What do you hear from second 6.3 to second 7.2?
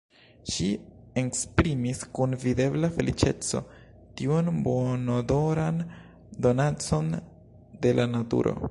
donacon